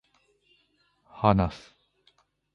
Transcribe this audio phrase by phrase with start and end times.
[1.19, 1.75] 話す